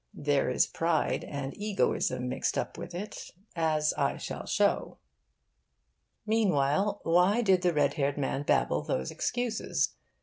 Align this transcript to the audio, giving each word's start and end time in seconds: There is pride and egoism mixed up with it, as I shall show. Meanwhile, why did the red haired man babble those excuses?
There 0.15 0.49
is 0.49 0.65
pride 0.65 1.23
and 1.23 1.55
egoism 1.55 2.27
mixed 2.27 2.57
up 2.57 2.75
with 2.75 2.95
it, 2.95 3.33
as 3.55 3.93
I 3.93 4.17
shall 4.17 4.47
show. 4.47 4.97
Meanwhile, 6.25 7.01
why 7.03 7.43
did 7.43 7.61
the 7.61 7.71
red 7.71 7.93
haired 7.93 8.17
man 8.17 8.41
babble 8.41 8.81
those 8.81 9.11
excuses? 9.11 9.89